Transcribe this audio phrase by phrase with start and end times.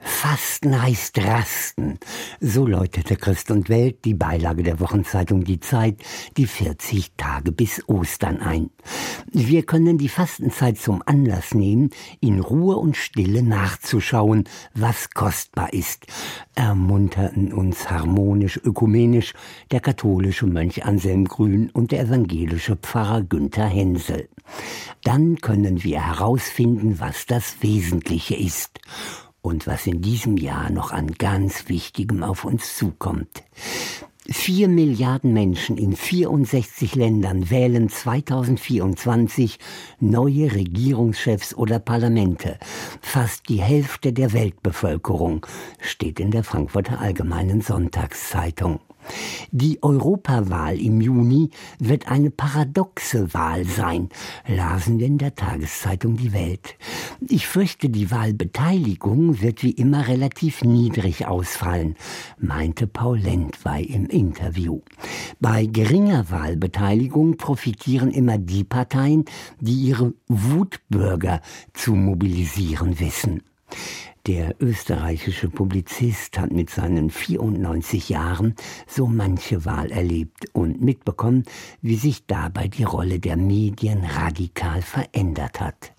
[0.00, 1.98] Fasten heißt Rasten.
[2.40, 5.96] So läutete Christ und Welt, die Beilage der Wochenzeitung Die Zeit,
[6.36, 8.70] die 40 Tage bis Ostern ein.
[9.30, 11.90] Wir können die Fastenzeit zum Anlass nehmen,
[12.20, 14.44] in Ruhe und Stille nachzuschauen,
[14.74, 16.06] was kostbar ist,
[16.54, 19.34] ermunterten uns harmonisch ökumenisch
[19.70, 24.28] der katholische Mönch Anselm Grün und der evangelische Pfarrer Günther Hensel.
[25.04, 28.80] Dann können wir herausfinden, was das Wesentliche ist
[29.42, 33.42] und was in diesem Jahr noch an ganz Wichtigem auf uns zukommt.
[34.32, 39.58] Vier Milliarden Menschen in 64 Ländern wählen 2024
[39.98, 42.58] neue Regierungschefs oder Parlamente.
[43.00, 45.46] Fast die Hälfte der Weltbevölkerung
[45.80, 48.80] steht in der Frankfurter Allgemeinen Sonntagszeitung.
[49.52, 54.08] Die Europawahl im Juni wird eine paradoxe Wahl sein,
[54.46, 56.76] lasen wir in der Tageszeitung Die Welt.
[57.28, 61.96] Ich fürchte, die Wahlbeteiligung wird wie immer relativ niedrig ausfallen,
[62.38, 64.80] meinte Paul Lendwey im Interview.
[65.40, 69.24] Bei geringer Wahlbeteiligung profitieren immer die Parteien,
[69.60, 71.40] die ihre Wutbürger
[71.72, 73.42] zu mobilisieren wissen.
[74.26, 78.54] Der österreichische Publizist hat mit seinen 94 Jahren
[78.86, 81.44] so manche Wahl erlebt und mitbekommen,
[81.80, 85.92] wie sich dabei die Rolle der Medien radikal verändert hat.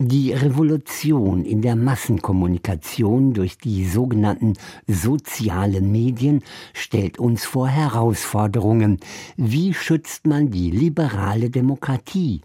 [0.00, 4.52] Die Revolution in der Massenkommunikation durch die sogenannten
[4.86, 9.00] sozialen Medien stellt uns vor Herausforderungen.
[9.36, 12.42] Wie schützt man die liberale Demokratie?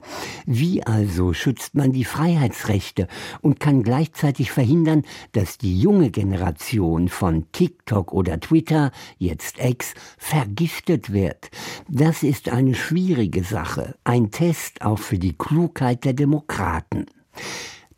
[0.48, 3.08] Wie also schützt man die Freiheitsrechte
[3.42, 11.14] und kann gleichzeitig verhindern, dass die junge Generation von TikTok oder Twitter, jetzt Ex, vergiftet
[11.14, 11.52] wird?
[11.88, 17.06] Das ist eine schwierige Sache, ein Test auch für die Klugheit der Demokraten.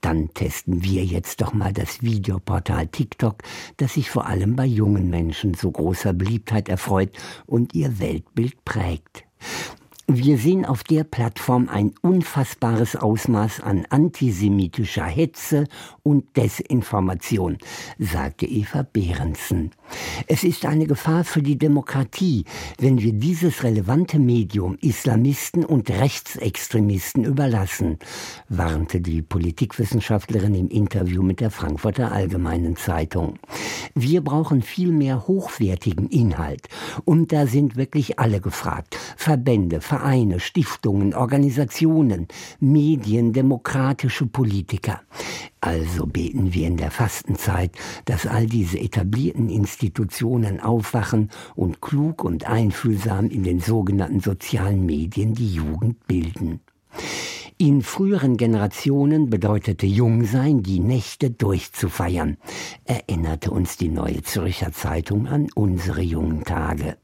[0.01, 3.41] Dann testen wir jetzt doch mal das Videoportal TikTok,
[3.77, 7.11] das sich vor allem bei jungen Menschen so großer Beliebtheit erfreut
[7.47, 9.25] und ihr Weltbild prägt.
[10.07, 15.63] Wir sehen auf der Plattform ein unfassbares Ausmaß an antisemitischer Hetze
[16.03, 17.57] und Desinformation,
[17.97, 19.71] sagte Eva Behrensen.
[20.27, 22.45] Es ist eine Gefahr für die Demokratie,
[22.77, 27.97] wenn wir dieses relevante Medium Islamisten und Rechtsextremisten überlassen,
[28.47, 33.39] warnte die Politikwissenschaftlerin im Interview mit der Frankfurter Allgemeinen Zeitung.
[33.95, 36.67] Wir brauchen viel mehr hochwertigen Inhalt.
[37.05, 38.97] Und da sind wirklich alle gefragt.
[39.17, 42.27] Verbände, Vereine, Stiftungen, Organisationen,
[42.59, 44.99] Medien, demokratische Politiker.
[45.61, 47.71] Also beten wir in der Fastenzeit,
[48.03, 55.33] dass all diese etablierten Institutionen aufwachen und klug und einfühlsam in den sogenannten sozialen Medien
[55.33, 56.59] die Jugend bilden.
[57.57, 62.35] In früheren Generationen bedeutete Jungsein, die Nächte durchzufeiern,
[62.83, 66.97] erinnerte uns die Neue Zürcher Zeitung an unsere jungen Tage.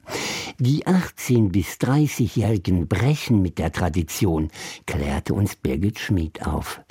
[0.59, 4.49] Die 18- bis 30-Jährigen brechen mit der Tradition,
[4.85, 6.81] klärte uns Birgit Schmid auf.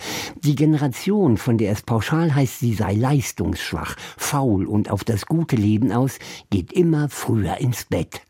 [0.42, 5.56] Die Generation, von der es pauschal heißt, sie sei leistungsschwach, faul und auf das gute
[5.56, 6.18] Leben aus,
[6.48, 8.22] geht immer früher ins Bett.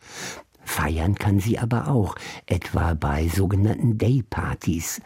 [0.71, 2.15] Feiern kann sie aber auch,
[2.47, 5.03] etwa bei sogenannten Daypartys.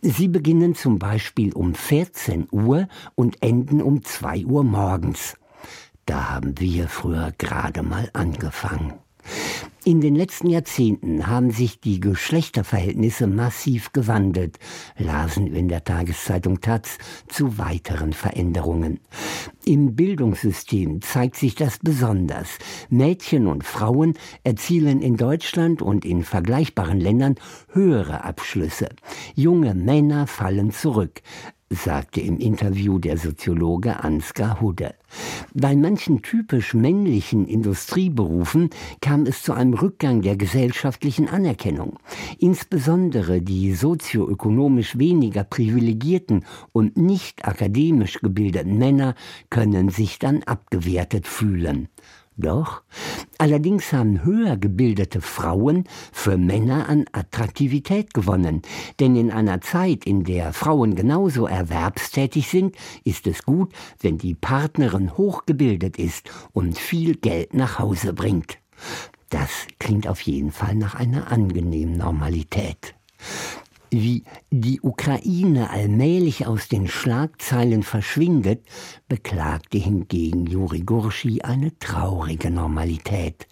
[0.00, 5.36] Sie beginnen zum Beispiel um 14 Uhr und enden um 2 Uhr morgens.
[6.06, 8.94] Da haben wir früher gerade mal angefangen.
[9.84, 14.58] In den letzten Jahrzehnten haben sich die Geschlechterverhältnisse massiv gewandelt,
[14.98, 19.00] lasen wir in der Tageszeitung Taz zu weiteren Veränderungen.
[19.64, 22.58] Im Bildungssystem zeigt sich das besonders.
[22.90, 27.36] Mädchen und Frauen erzielen in Deutschland und in vergleichbaren Ländern
[27.72, 28.88] höhere Abschlüsse.
[29.34, 31.22] Junge Männer fallen zurück
[31.70, 34.94] sagte im Interview der Soziologe Ansgar Hudde.
[35.54, 38.70] Bei manchen typisch männlichen Industrieberufen
[39.00, 41.98] kam es zu einem Rückgang der gesellschaftlichen Anerkennung.
[42.38, 49.14] Insbesondere die sozioökonomisch weniger privilegierten und nicht akademisch gebildeten Männer
[49.50, 51.88] können sich dann abgewertet fühlen.
[52.40, 52.82] Doch,
[53.38, 58.62] allerdings haben höher gebildete Frauen für Männer an Attraktivität gewonnen,
[59.00, 64.36] denn in einer Zeit, in der Frauen genauso erwerbstätig sind, ist es gut, wenn die
[64.36, 68.58] Partnerin hochgebildet ist und viel Geld nach Hause bringt.
[69.30, 72.94] Das klingt auf jeden Fall nach einer angenehmen Normalität.
[73.90, 78.60] Wie die Ukraine allmählich aus den Schlagzeilen verschwindet,
[79.08, 83.46] beklagte hingegen Juri Gurschi eine traurige Normalität.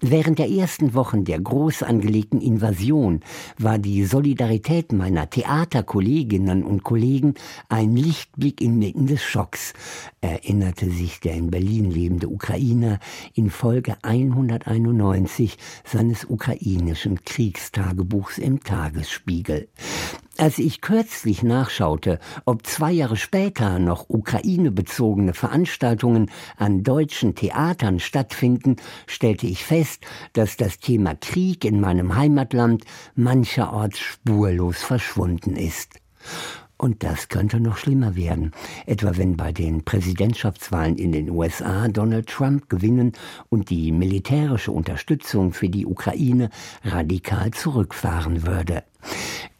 [0.00, 3.20] Während der ersten Wochen der groß angelegten Invasion
[3.58, 7.34] war die Solidarität meiner Theaterkolleginnen und Kollegen
[7.68, 9.74] ein Lichtblick inmitten des Schocks,
[10.22, 13.00] erinnerte sich der in Berlin lebende Ukrainer
[13.34, 19.68] in Folge 191 seines ukrainischen Kriegstagebuchs im Tagesspiegel.
[20.36, 28.76] Als ich kürzlich nachschaute, ob zwei Jahre später noch ukrainebezogene Veranstaltungen an deutschen Theatern stattfinden,
[29.06, 32.84] stellte ich fest, dass das Thema Krieg in meinem Heimatland
[33.14, 36.00] mancherorts spurlos verschwunden ist.
[36.76, 38.50] Und das könnte noch schlimmer werden,
[38.86, 43.12] etwa wenn bei den Präsidentschaftswahlen in den USA Donald Trump gewinnen
[43.48, 46.50] und die militärische Unterstützung für die Ukraine
[46.82, 48.82] radikal zurückfahren würde.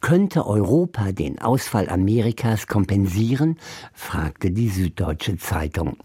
[0.05, 3.57] Könnte Europa den Ausfall Amerikas kompensieren?
[3.95, 5.97] fragte die Süddeutsche Zeitung.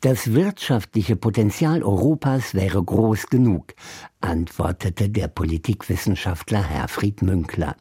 [0.00, 3.74] Das wirtschaftliche Potenzial Europas wäre groß genug,
[4.20, 7.76] antwortete der Politikwissenschaftler Herfried Münkler.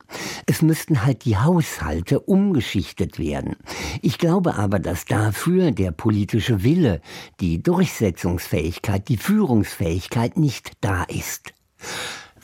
[0.45, 3.55] Es müssten halt die Haushalte umgeschichtet werden.
[4.03, 7.01] Ich glaube aber, dass dafür der politische Wille,
[7.39, 11.53] die Durchsetzungsfähigkeit, die Führungsfähigkeit nicht da ist.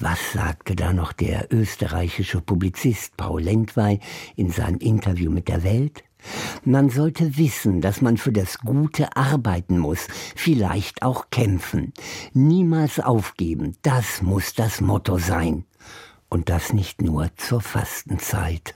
[0.02, 4.00] Was sagte da noch der österreichische Publizist Paul Lentwey
[4.36, 6.04] in seinem Interview mit der Welt?
[6.66, 11.94] Man sollte wissen, dass man für das Gute arbeiten muss, vielleicht auch kämpfen.
[12.34, 15.66] Niemals aufgeben, das muss das Motto sein.
[16.30, 18.74] Und das nicht nur zur Fastenzeit.